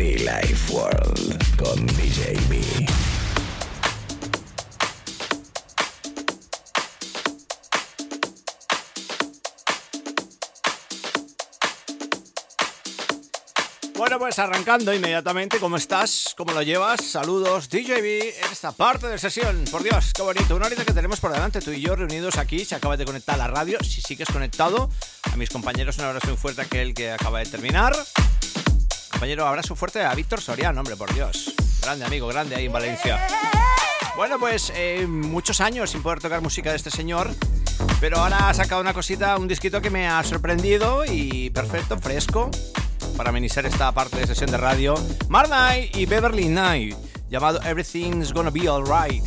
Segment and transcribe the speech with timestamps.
[0.00, 2.58] Be Life World con DJ B.
[13.94, 16.34] Bueno, pues arrancando inmediatamente, ¿cómo estás?
[16.34, 17.04] ¿Cómo lo llevas?
[17.04, 19.66] Saludos, DJB, en esta parte de sesión.
[19.70, 20.56] Por Dios, qué bonito.
[20.56, 22.64] Una horita que tenemos por delante, tú y yo reunidos aquí.
[22.64, 24.88] Se acaba de conectar la radio, si sigues conectado.
[25.30, 27.94] A mis compañeros, un abrazo muy fuerte aquel que acaba de terminar.
[29.20, 31.52] Compañero, abrazo fuerte a Víctor Soriano, hombre, por Dios.
[31.82, 33.20] Grande amigo, grande ahí en Valencia.
[34.16, 37.28] Bueno, pues eh, muchos años sin poder tocar música de este señor.
[38.00, 42.50] Pero ahora ha sacado una cosita, un disquito que me ha sorprendido y perfecto, fresco
[43.18, 44.94] para amenizar esta parte de sesión de radio,
[45.28, 46.96] Marnay y Beverly Knight,
[47.28, 49.24] llamado Everything's Gonna Be Alright.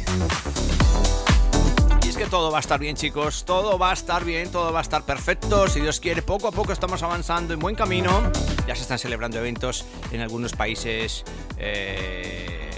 [2.14, 4.78] Es que todo va a estar bien, chicos, todo va a estar bien, todo va
[4.78, 8.12] a estar perfecto, si Dios quiere, poco a poco estamos avanzando en buen camino,
[8.68, 11.24] ya se están celebrando eventos en algunos países,
[11.58, 12.70] eh,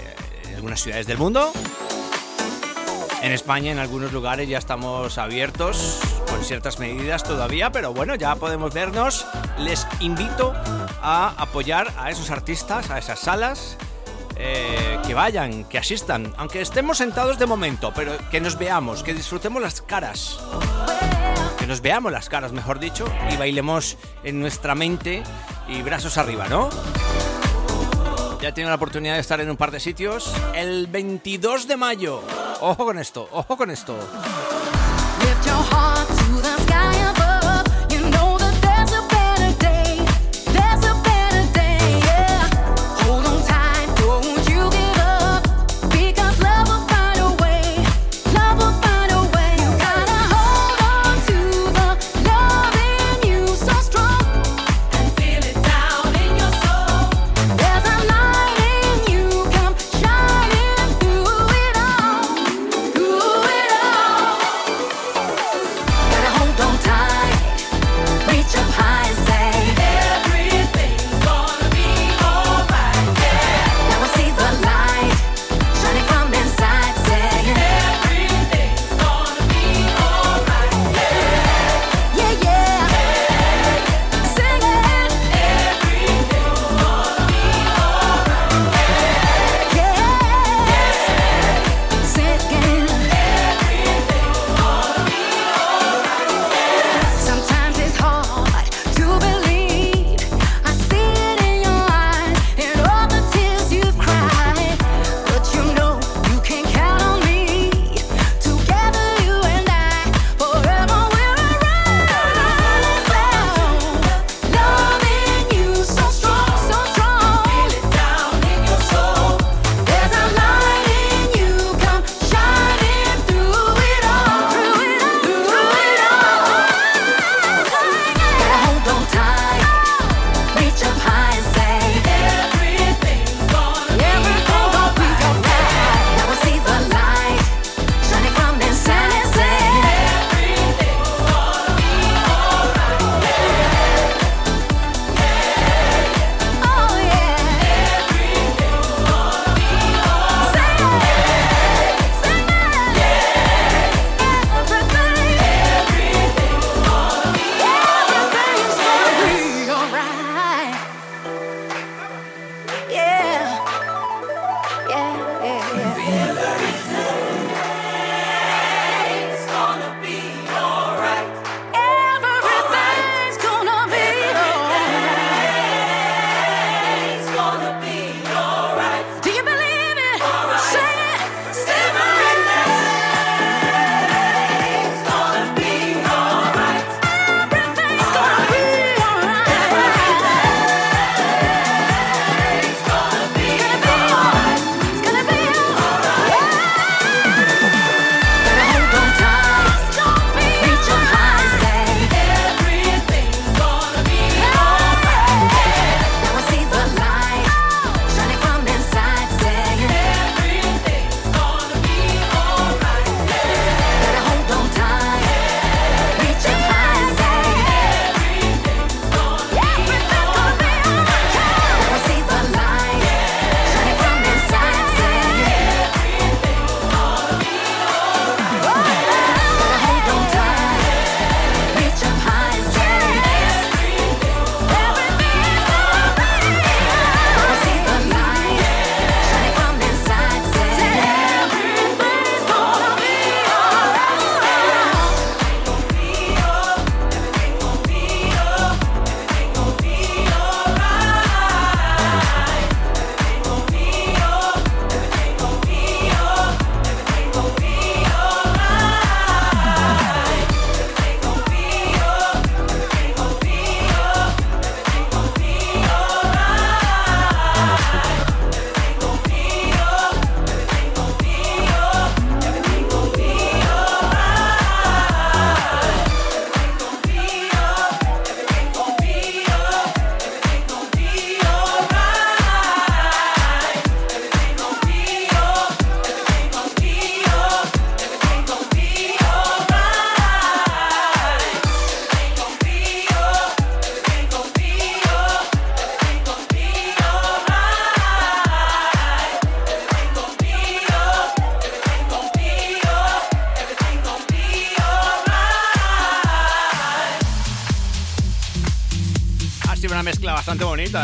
[0.48, 1.52] en algunas ciudades del mundo.
[3.20, 6.00] En España, en algunos lugares ya estamos abiertos
[6.30, 9.26] con ciertas medidas todavía, pero bueno, ya podemos vernos.
[9.58, 10.54] Les invito
[11.02, 13.76] a apoyar a esos artistas, a esas salas,
[14.38, 19.14] eh, que vayan, que asistan, aunque estemos sentados de momento, pero que nos veamos, que
[19.14, 20.38] disfrutemos las caras.
[21.58, 25.22] Que nos veamos las caras, mejor dicho, y bailemos en nuestra mente
[25.68, 26.68] y brazos arriba, ¿no?
[28.40, 30.32] Ya tenido la oportunidad de estar en un par de sitios.
[30.54, 32.22] El 22 de mayo.
[32.60, 33.96] Ojo con esto, ojo con esto.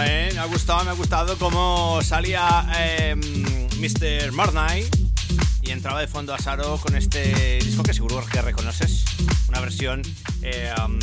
[0.01, 0.31] ¿Eh?
[0.33, 4.33] Me ha gustado, me ha gustado cómo salía eh, Mr.
[4.33, 4.89] Marnay
[5.61, 9.05] y entraba de fondo a Saro con este disco que seguro que reconoces.
[9.49, 10.99] Una versión um,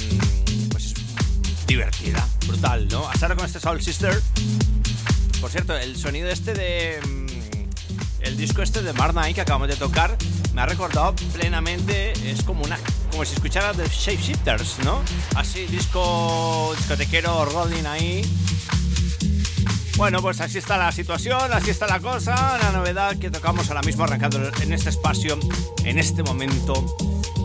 [0.72, 0.94] pues
[1.68, 3.08] divertida, brutal, ¿no?
[3.08, 4.20] A con este Soul Sister.
[5.40, 7.00] Por cierto, el sonido este de...
[7.06, 10.18] mm, el disco este de Marnay que acabamos de tocar
[10.54, 12.78] me ha recordado plenamente, es como una
[13.12, 15.02] como si escuchara de Shapeshifters, ¿no?
[15.36, 18.22] Así, disco discotequero rolling ahí.
[20.00, 23.82] Bueno, pues así está la situación, así está la cosa, la novedad que tocamos ahora
[23.82, 25.38] mismo arrancando en este espacio,
[25.84, 26.96] en este momento,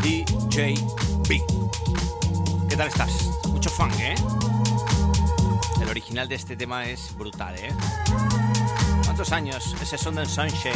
[0.00, 0.76] DJ
[1.28, 1.42] B.
[2.68, 3.10] ¿Qué tal estás?
[3.48, 4.14] Mucho funk, ¿eh?
[5.82, 7.72] El original de este tema es brutal, ¿eh?
[9.02, 9.74] ¿Cuántos años?
[9.82, 10.74] Ese Sunday Sunshine.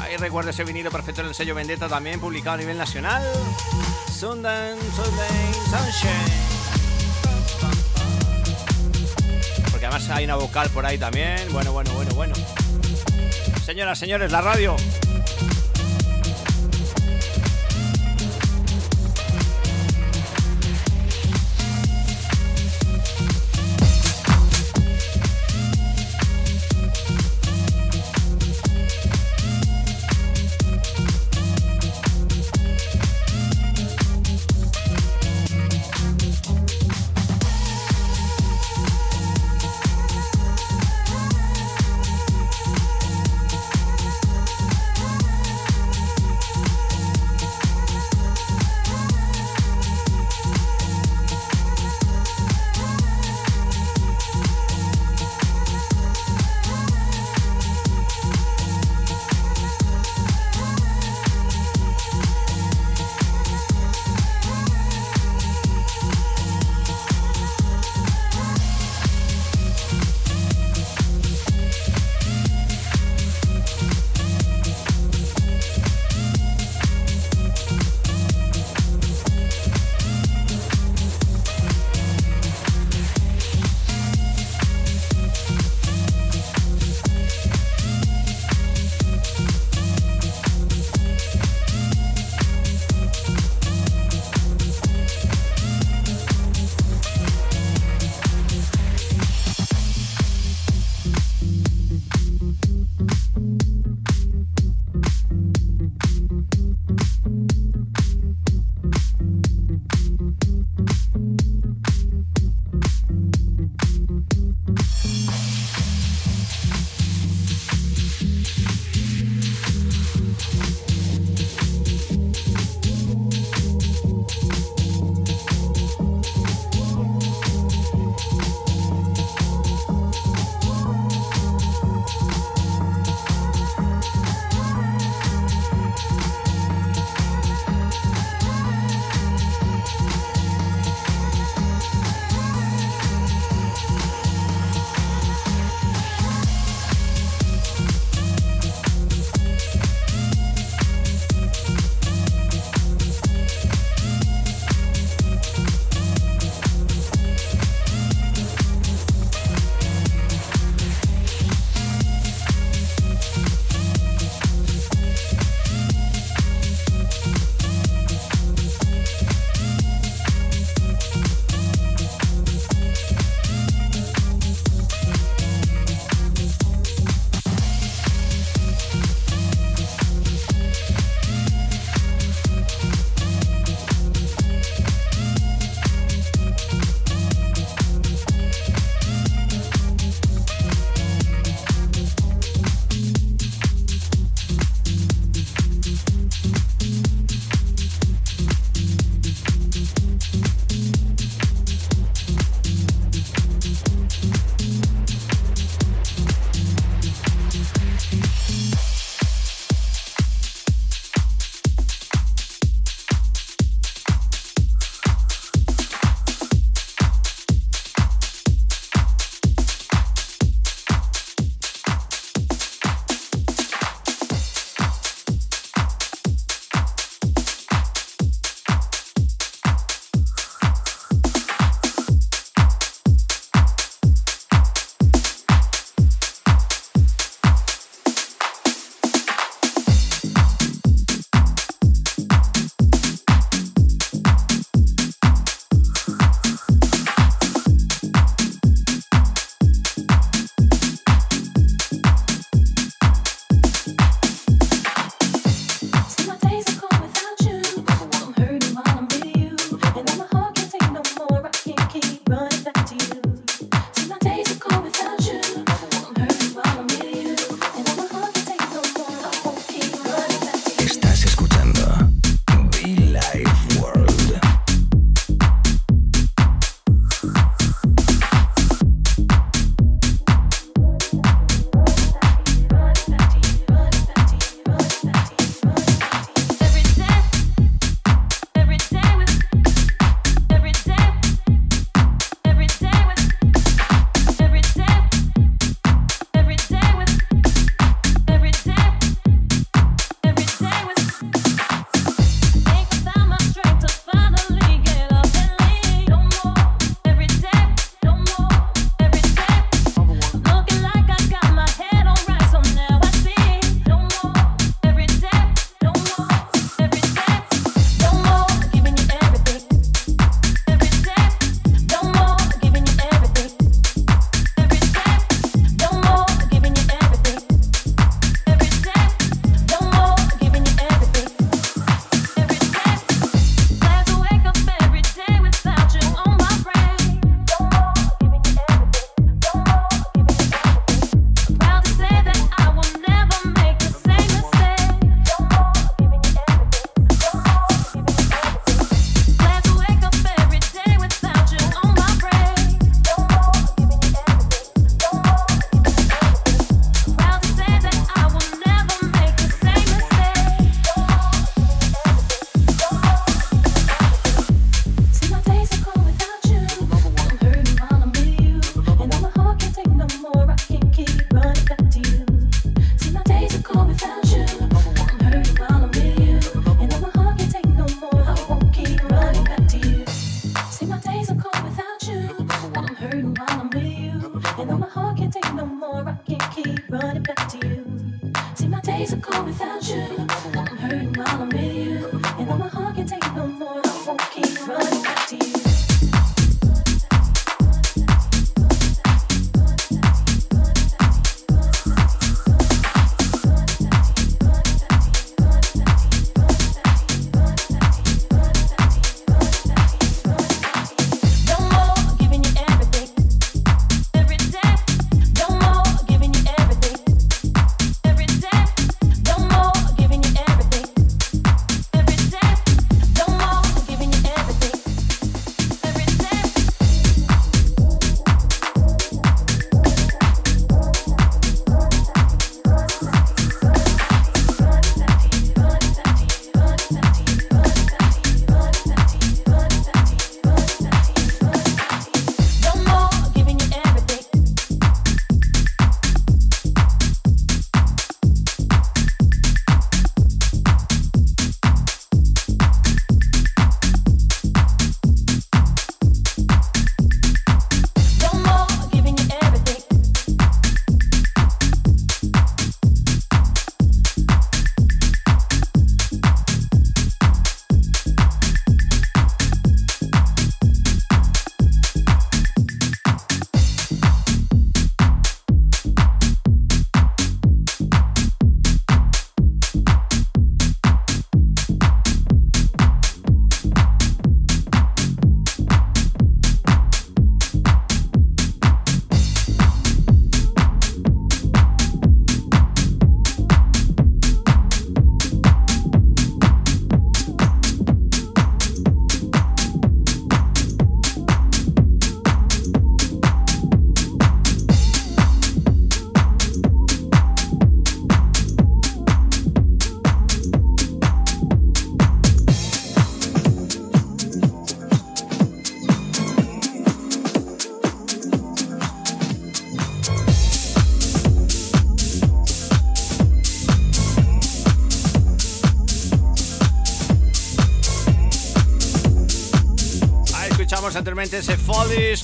[0.00, 3.22] Ahí recuerda ese vinilo perfecto en el sello Vendetta también, publicado a nivel nacional.
[4.10, 6.61] Sunday, Sunday Sunshine.
[9.92, 11.52] Además hay una vocal por ahí también.
[11.52, 12.34] Bueno, bueno, bueno, bueno.
[13.64, 14.76] Señoras, señores, la radio.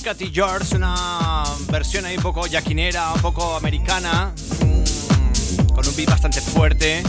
[0.09, 6.09] Cathy George, una versión ahí un poco yaquinera, un poco americana, mm, con un beat
[6.09, 7.03] bastante fuerte.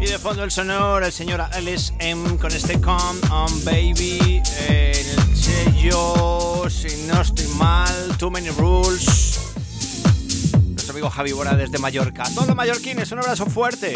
[0.00, 5.36] Y de fondo el sonor, el señor Alice M con este Come On Baby, el
[5.36, 9.38] sello, si no estoy mal, Too Many Rules.
[10.72, 12.24] Nuestro amigo Javi Bora desde Mallorca.
[12.34, 13.94] Todos los mallorquines, un abrazo fuerte.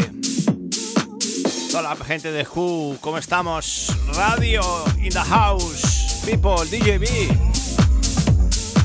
[1.77, 3.95] Hola gente de Who, ¿cómo estamos?
[4.15, 4.63] Radio
[4.99, 5.76] in the house,
[6.27, 7.31] people, DJB.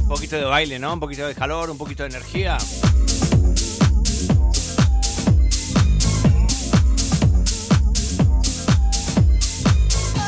[0.03, 0.93] Un poquito de baile, ¿no?
[0.93, 2.57] Un poquito de calor, un poquito de energía.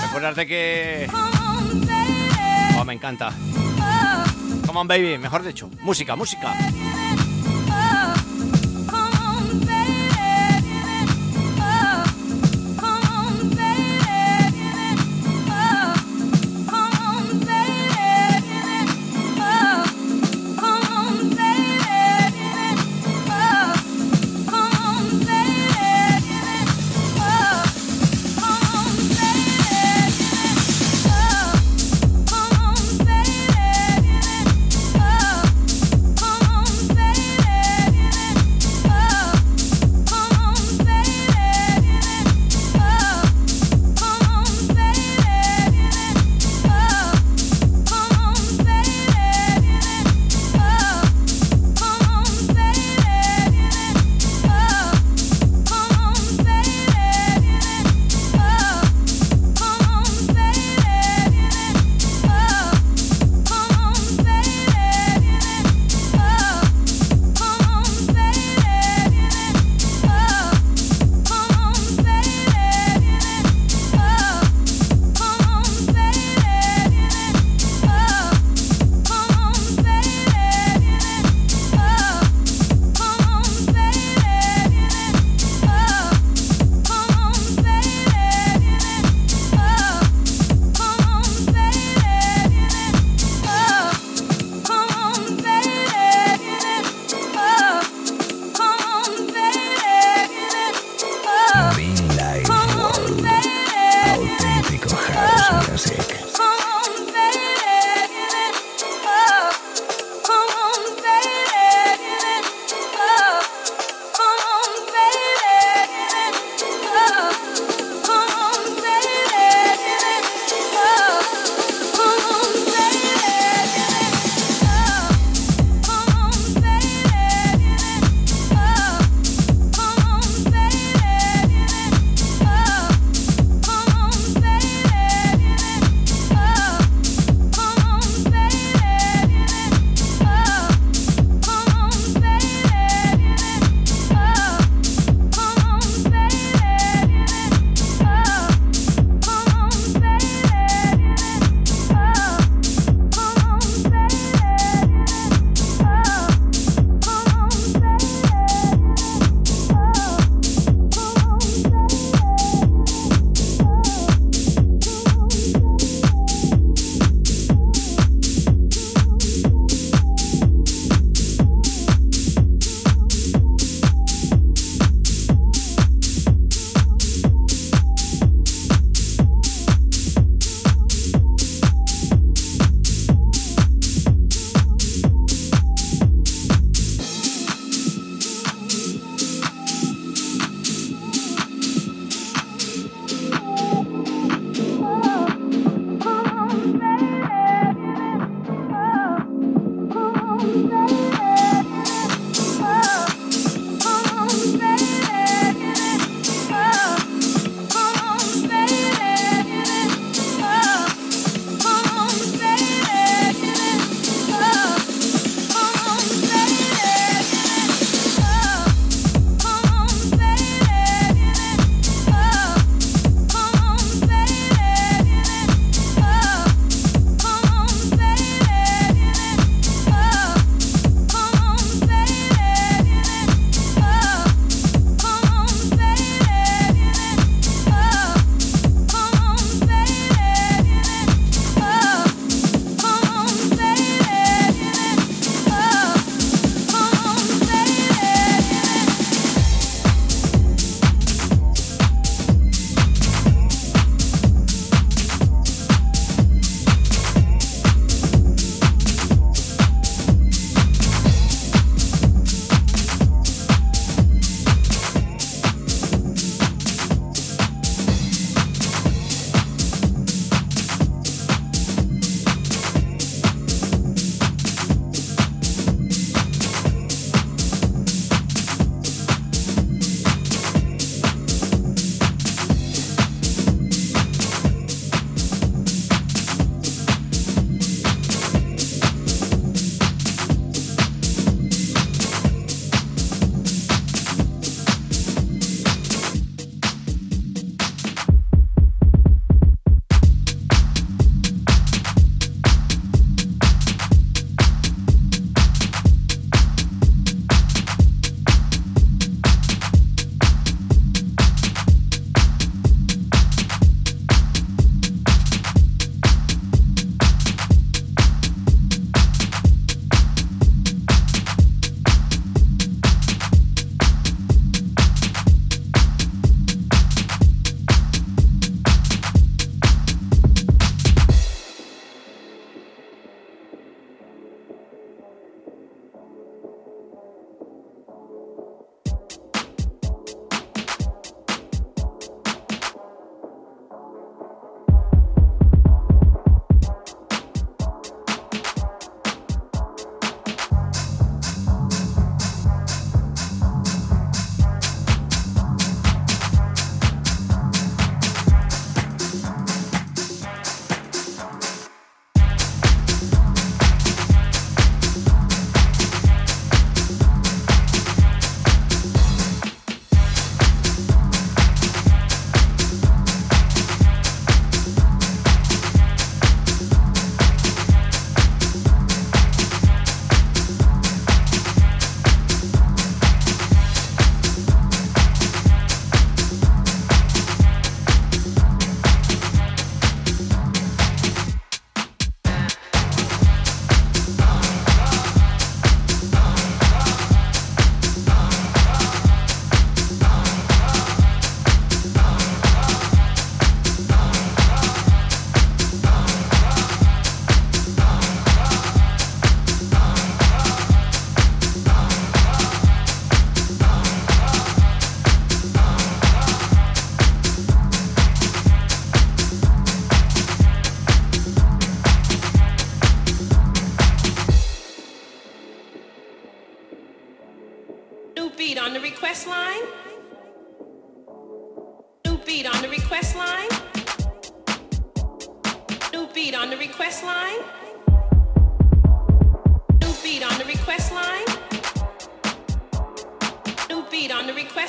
[0.07, 1.07] Recordarte que...
[2.79, 3.31] Oh, me encanta.
[4.65, 5.69] Come on, baby, mejor dicho.
[5.81, 6.51] Música, música.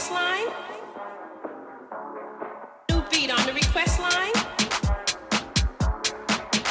[0.05, 0.49] Request line.
[2.91, 4.33] New beat on the request line.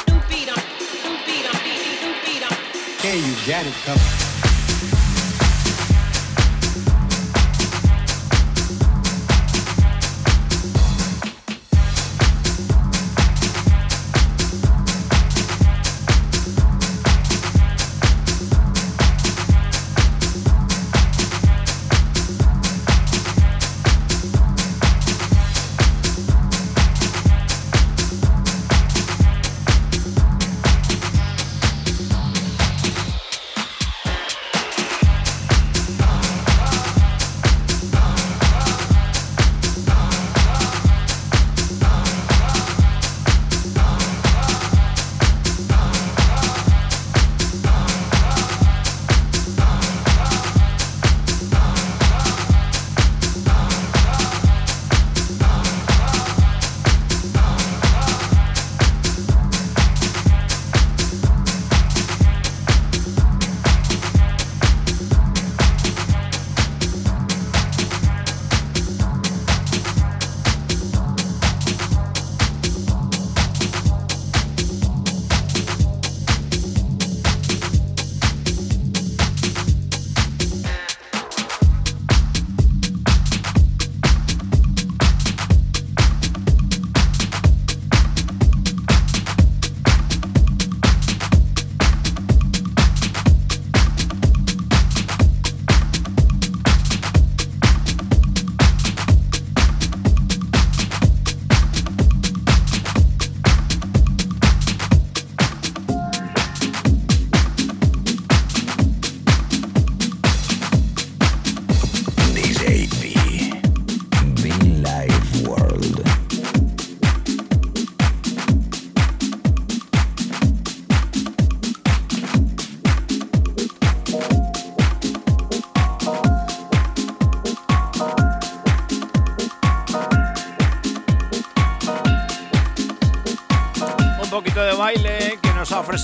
[0.08, 0.62] New beat on,
[1.02, 1.58] new beat on,
[2.02, 2.56] new beat on.
[2.98, 4.33] Okay, you got it covered.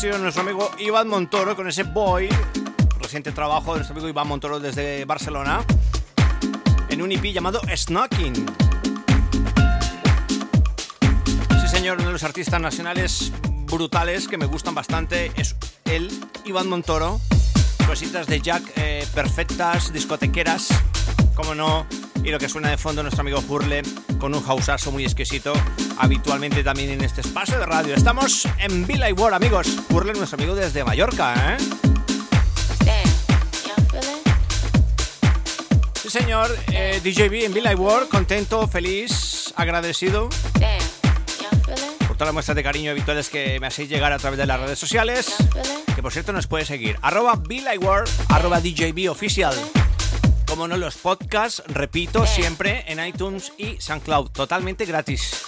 [0.00, 2.30] Ofrecido nuestro amigo Iván Montoro con ese Boy.
[3.00, 5.62] Reciente trabajo de nuestro amigo Iván Montoro desde Barcelona.
[6.88, 8.34] En un EP llamado Snocking.
[11.60, 13.30] Sí, señor, uno de los artistas nacionales
[13.66, 16.10] brutales que me gustan bastante es él,
[16.46, 17.20] Iván Montoro.
[17.86, 20.68] Cositas de Jack eh, perfectas, discotequeras,
[21.34, 21.86] como no.
[22.22, 23.82] Y lo que suena de fondo nuestro amigo Hurle
[24.18, 25.52] con un houseazo muy exquisito,
[25.98, 27.94] habitualmente también en este espacio de radio.
[27.94, 29.68] Estamos en Villa y World, amigos.
[29.88, 31.56] Hurle, nuestro amigo desde Mallorca, ¿eh?
[36.02, 36.54] Sí, señor.
[36.72, 40.28] Eh, DJB en Villa y World, contento, feliz, agradecido
[42.06, 44.60] por todas las muestras de cariño habituales que me hacéis llegar a través de las
[44.60, 45.36] redes sociales.
[45.94, 46.98] Que por cierto nos puede seguir.
[47.00, 47.40] Arroba
[47.80, 49.54] World, arroba DJB oficial.
[50.50, 55.44] Como no, los podcasts, repito, siempre en iTunes y SoundCloud, totalmente gratis.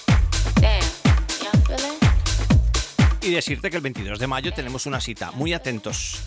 [3.21, 5.33] Y decirte que el 22 de mayo tenemos una cita.
[5.33, 6.23] Muy atentos.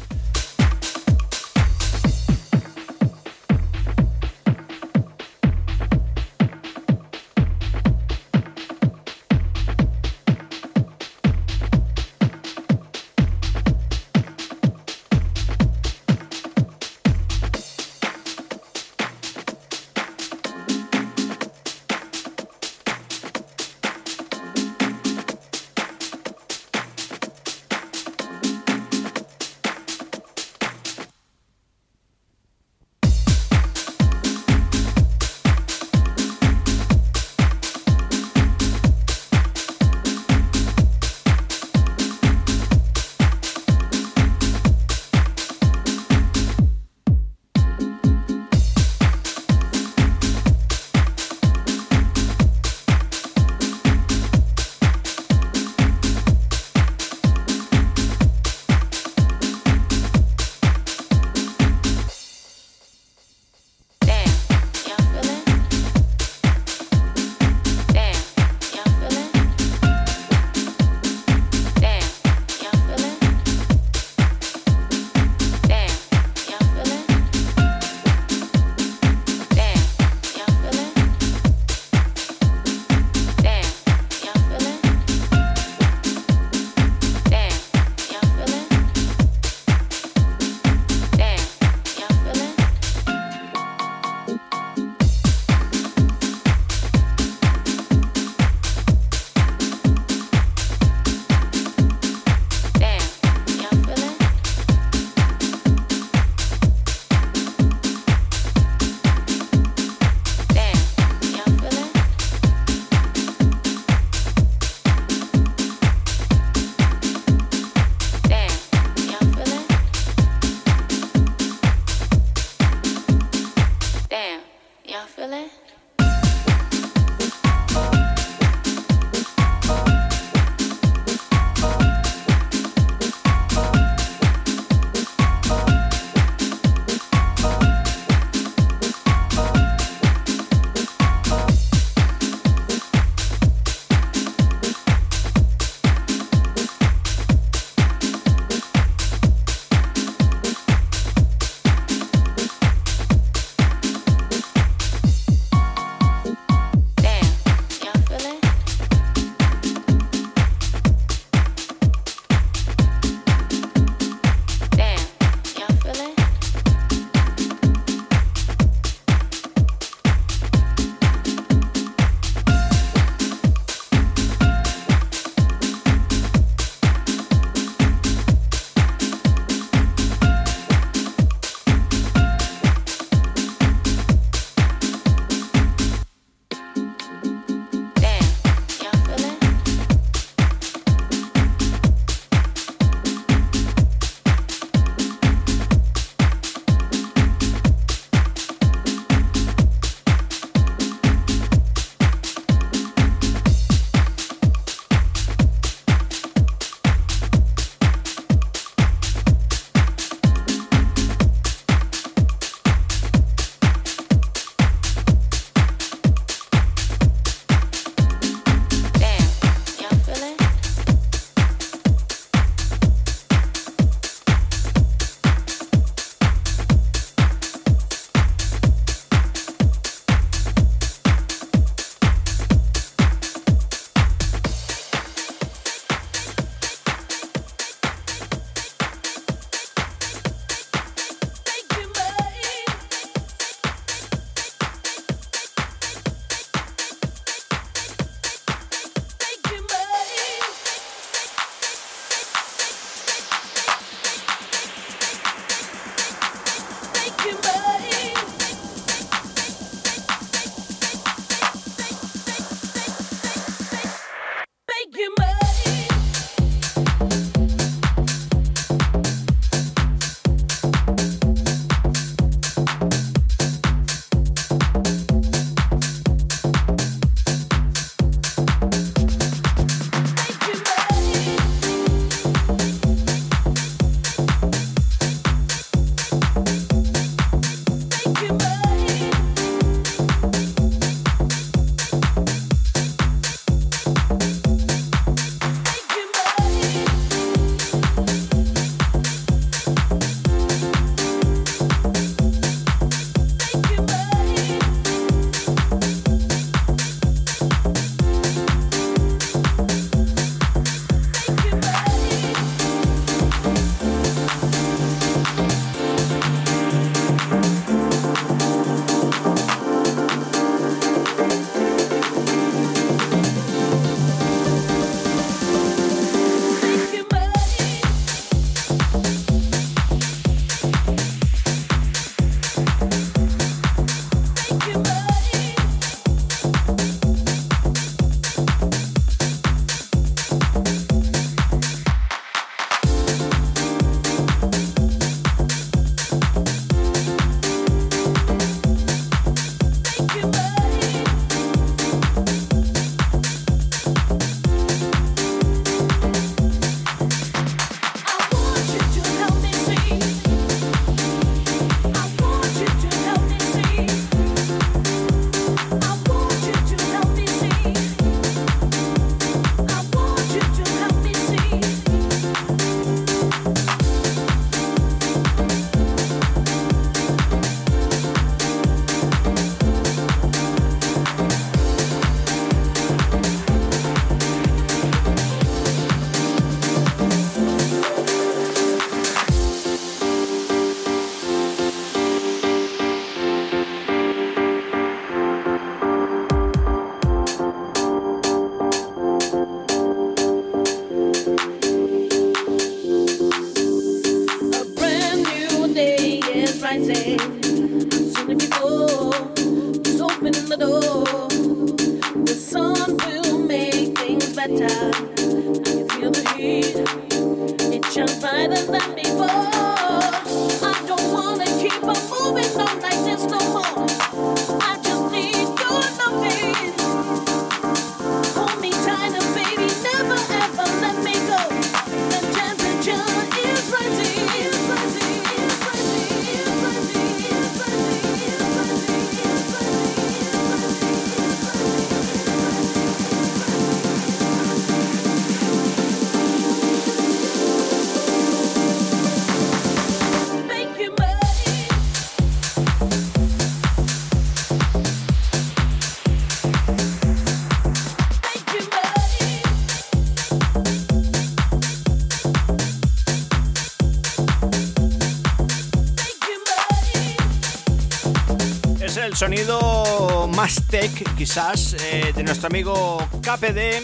[469.15, 473.81] Sonido más tech, quizás, eh, de nuestro amigo KPD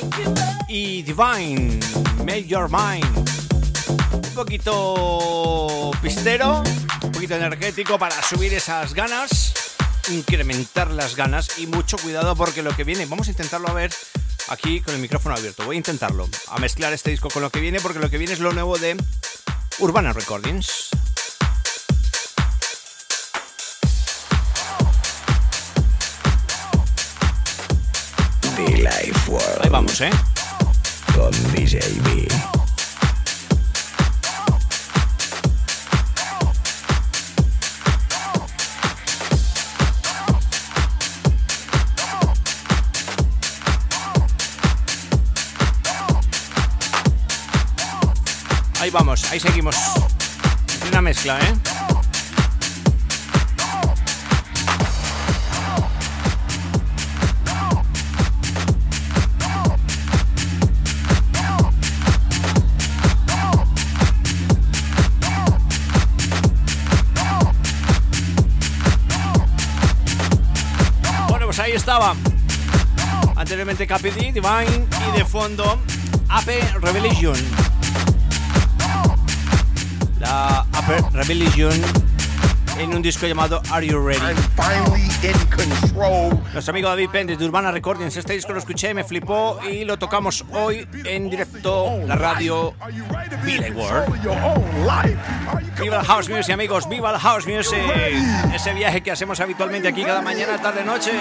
[0.68, 1.80] y Divine,
[2.18, 3.30] Make Your Mind.
[4.14, 6.62] Un poquito pistero,
[7.04, 9.54] un poquito energético para subir esas ganas,
[10.10, 13.94] incrementar las ganas y mucho cuidado porque lo que viene, vamos a intentarlo a ver
[14.50, 15.64] aquí con el micrófono abierto.
[15.64, 18.34] Voy a intentarlo, a mezclar este disco con lo que viene porque lo que viene
[18.34, 18.98] es lo nuevo de
[19.80, 20.90] Urbana Recordings.
[29.04, 30.10] Life World Ahí vamos, ¿eh?
[31.16, 32.28] con DJ B.
[48.80, 49.76] Ahí vamos, ahí seguimos.
[50.88, 51.81] Una mezcla, ¿eh?
[71.82, 72.16] Estaba.
[73.36, 75.82] Anteriormente KPD, Divine y de fondo
[76.30, 77.36] Ape Revelation.
[80.20, 81.74] La Upper Rebellion
[82.78, 84.22] en un disco llamado Are You Ready?
[84.22, 86.40] I'm finally in control.
[86.54, 88.16] Nuestro amigo David Penn de Urbana Recordings.
[88.16, 92.76] Este disco lo escuché, me flipó y lo tocamos hoy en directo la radio
[93.44, 94.36] Billy you
[95.82, 97.82] Viva el House Music, amigos, viva el House Music.
[98.54, 101.12] Ese viaje que hacemos habitualmente aquí cada mañana, tarde, noche.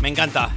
[0.00, 0.47] Me encanta.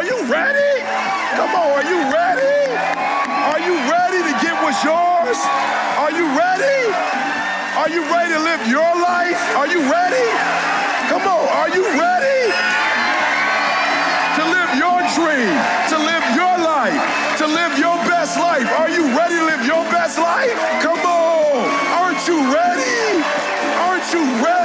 [0.00, 0.80] Are you ready?
[1.36, 2.72] Come on, are you ready?
[2.72, 5.36] Are you ready to get what's yours?
[6.00, 6.88] Are you ready?
[7.76, 9.36] Are you ready to live your life?
[9.60, 10.24] Are you ready?
[11.12, 12.48] Come on, are you ready
[14.40, 15.52] to live your dream,
[15.92, 18.72] to live your life, to live your best life?
[18.80, 20.56] Are you ready to live your best life?
[20.80, 21.68] Come on,
[22.00, 23.20] aren't you ready?
[23.84, 24.59] Aren't you ready?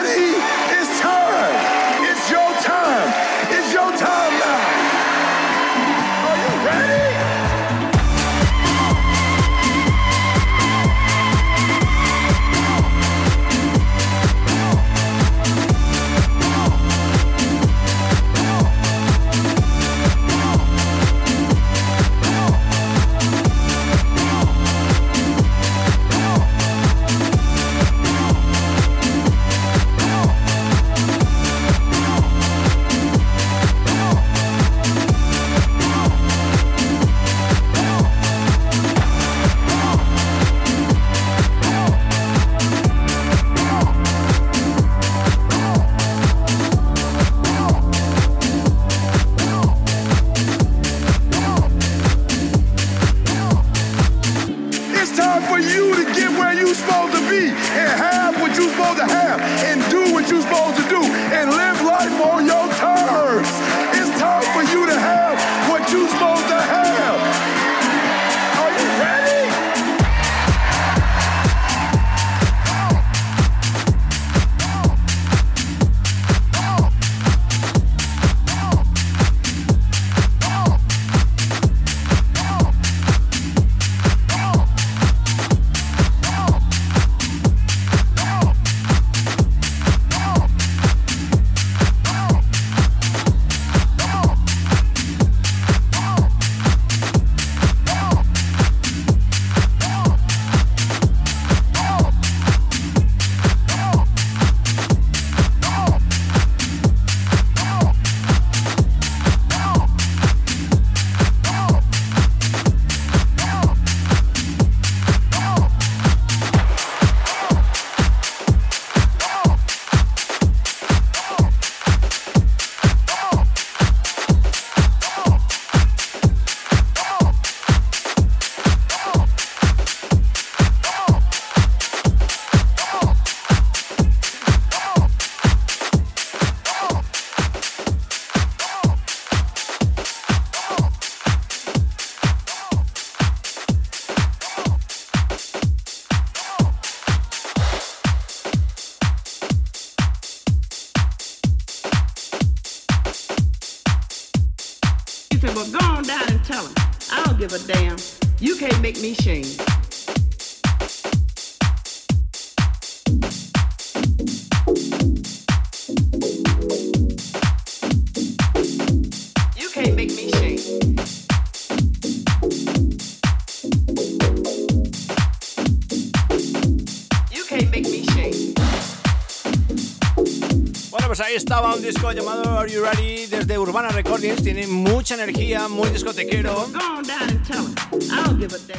[181.36, 184.42] Estaba un disco llamado Are You Ready desde Urbana Recordings.
[184.42, 186.70] Tiene mucha energía, muy discotequero.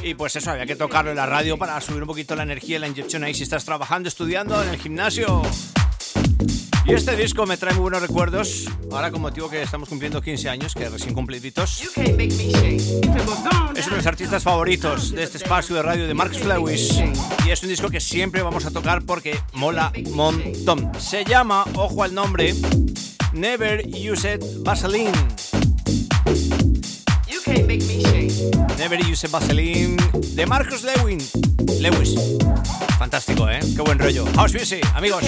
[0.02, 2.76] Y pues eso, había que tocarlo en la radio para subir un poquito la energía
[2.76, 5.42] y la inyección ahí si estás trabajando, estudiando en el gimnasio.
[6.86, 8.66] Y este disco me trae muy buenos recuerdos.
[8.92, 12.14] Ahora, con motivo que estamos cumpliendo 15 años, que recién cumpliditos, es uno
[13.74, 17.02] de los artistas favoritos de este espacio de radio de Marcus Lewis.
[17.44, 20.92] Y es un disco que siempre vamos a tocar porque mola montón.
[21.00, 22.54] Se llama, ojo al nombre,
[23.32, 25.12] Never Used Vaseline.
[28.78, 29.96] Never Use Vaseline
[30.34, 31.18] de Marcus Lewin.
[31.80, 32.14] Lewis.
[32.96, 33.58] Fantástico, ¿eh?
[33.74, 34.24] Qué buen rollo.
[34.36, 35.24] House Music, amigos.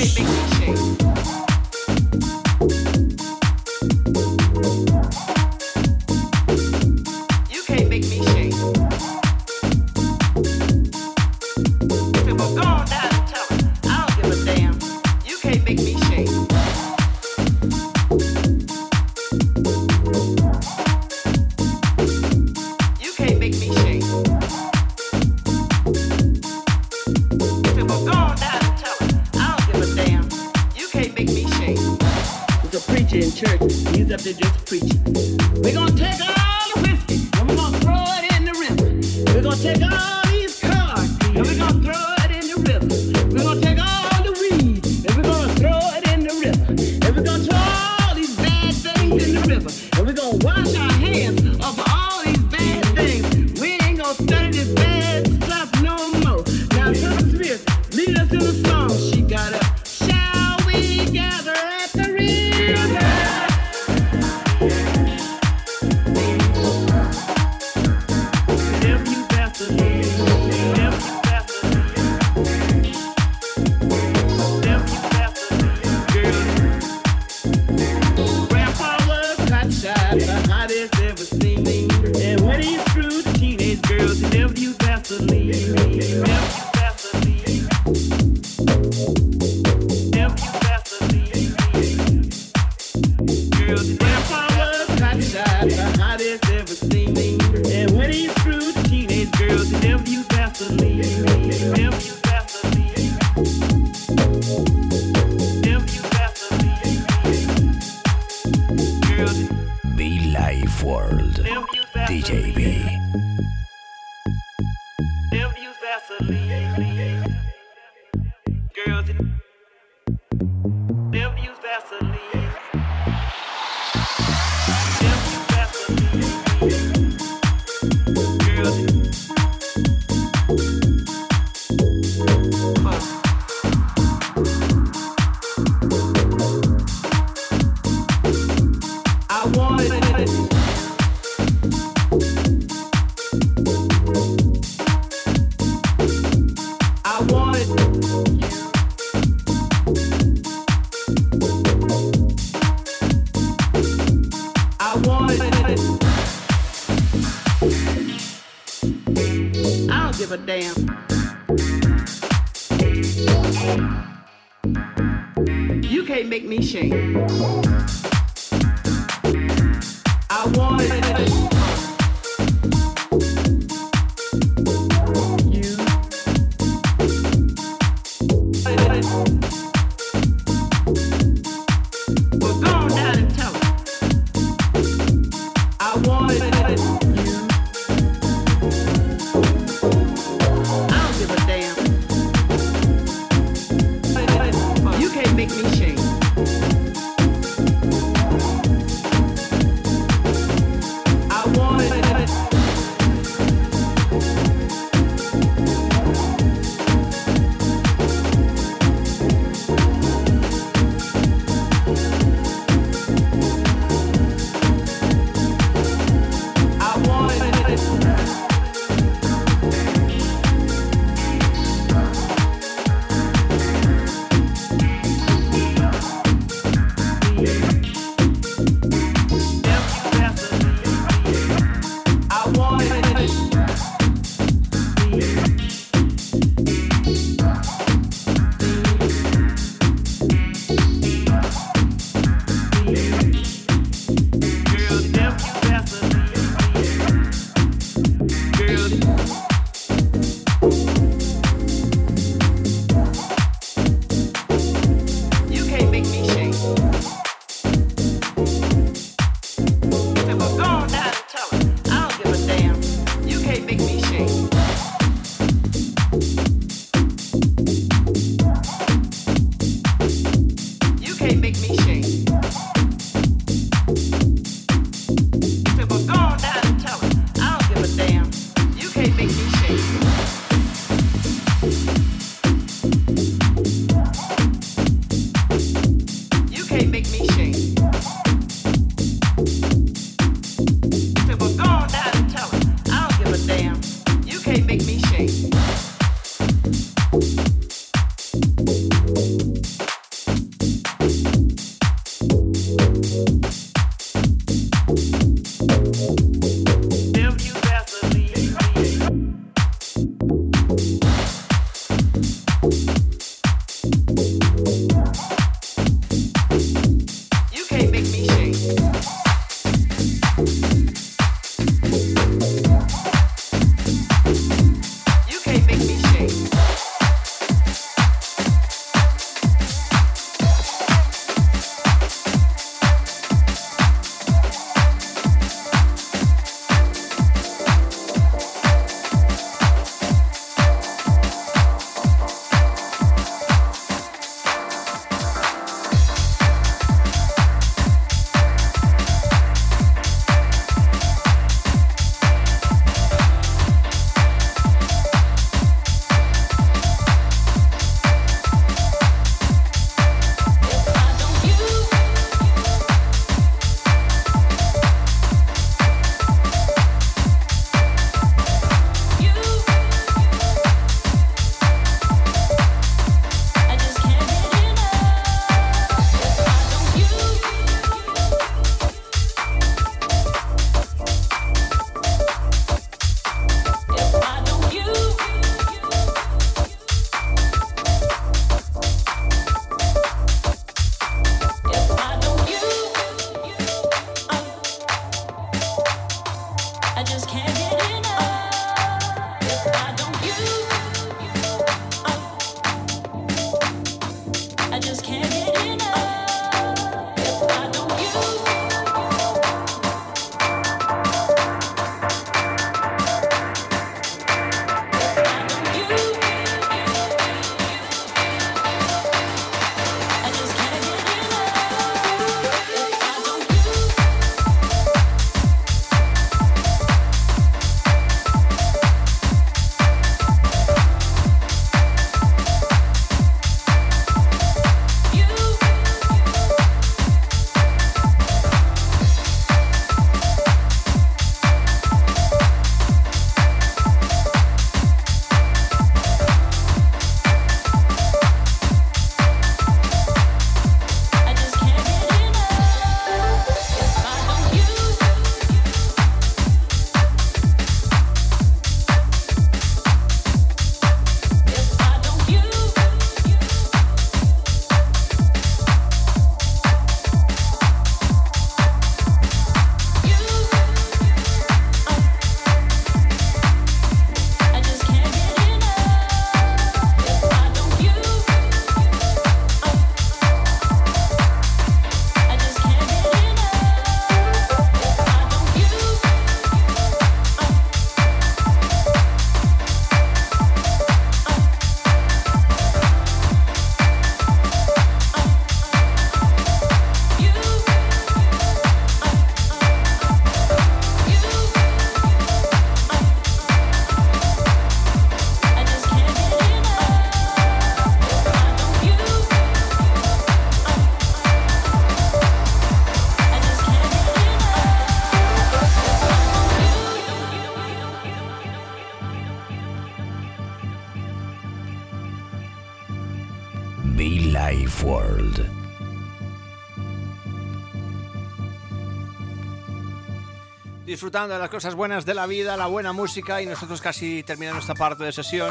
[531.09, 534.61] disfrutando de las cosas buenas de la vida, la buena música y nosotros casi terminando
[534.61, 535.49] esta parte de sesión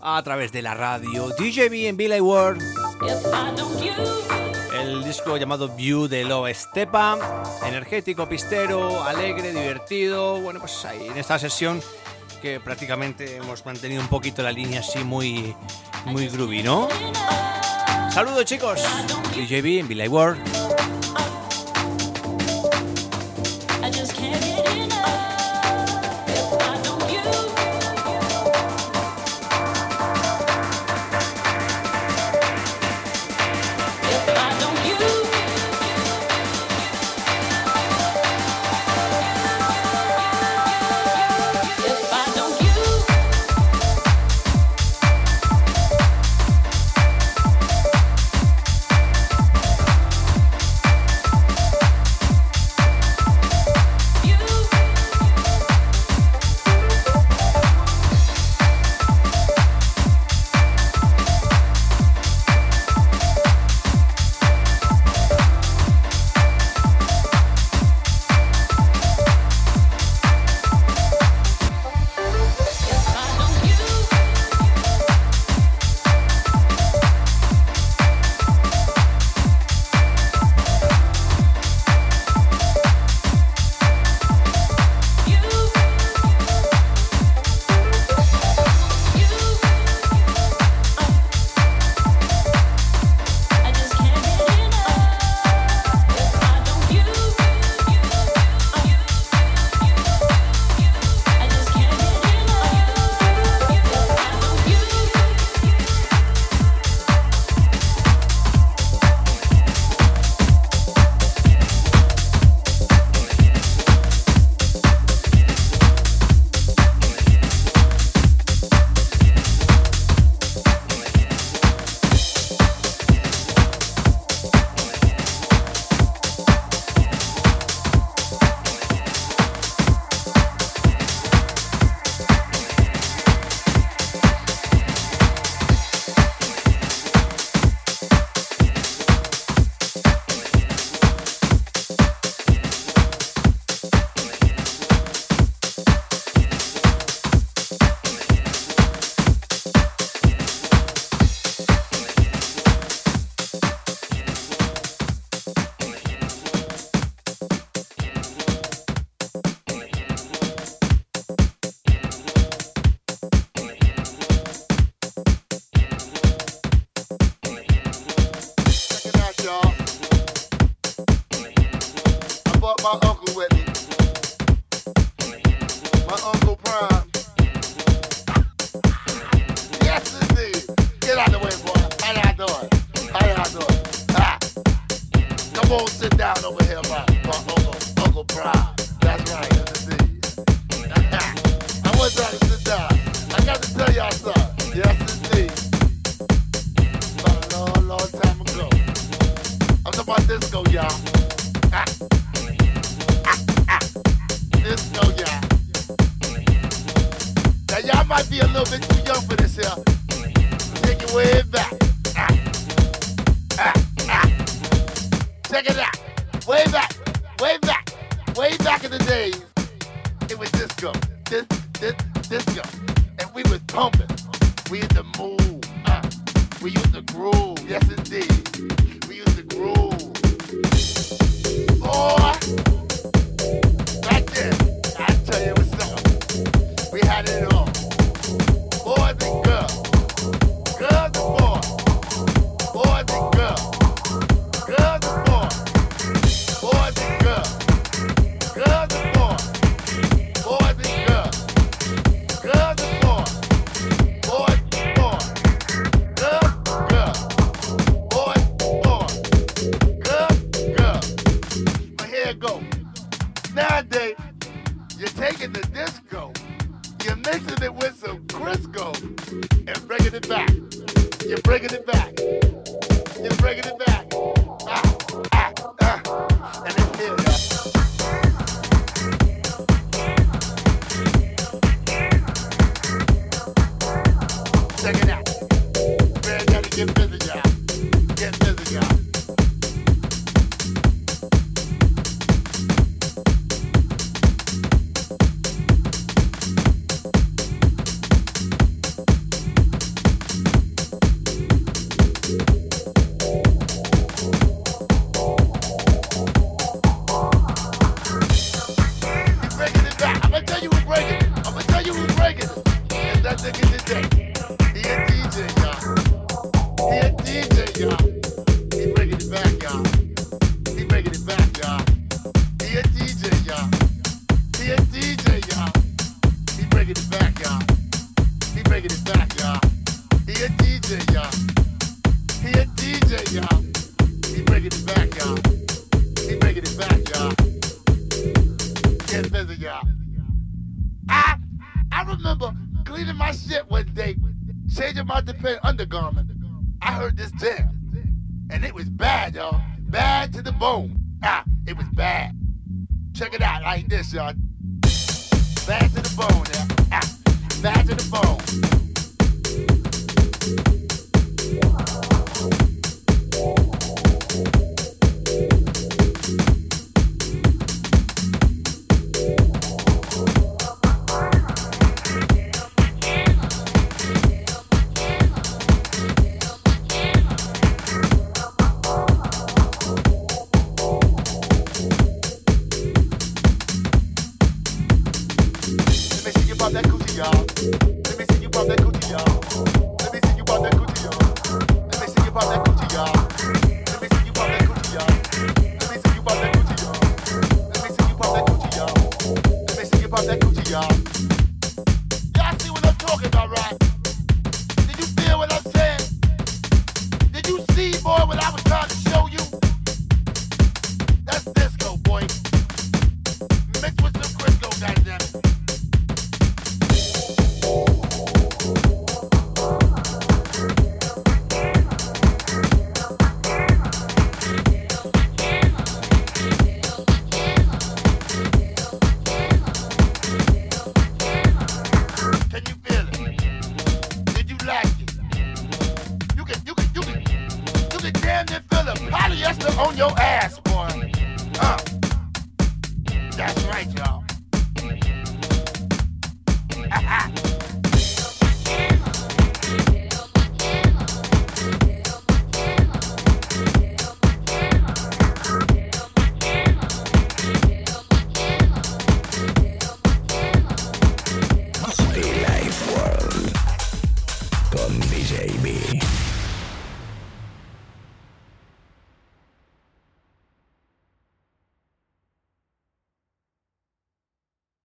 [0.00, 2.62] a través de la radio DJB en Billy World.
[4.72, 7.18] El disco llamado View de Lo Estepa,
[7.66, 10.40] energético, pistero, alegre, divertido.
[10.40, 11.82] Bueno, pues ahí en esta sesión
[12.40, 15.54] que prácticamente hemos mantenido un poquito la línea así muy,
[16.06, 16.88] muy groovy, ¿no?
[18.10, 18.80] Saludos chicos,
[19.36, 20.53] DJB en Billy World.